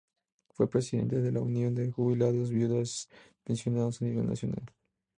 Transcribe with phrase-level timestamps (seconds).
[0.55, 4.63] Fue presidente de la Unión de Jubilados, Viudas y Pensionados a nivel nacional.